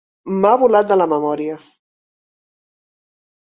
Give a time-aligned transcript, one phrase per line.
[0.37, 1.59] M'ha volat de la memòria.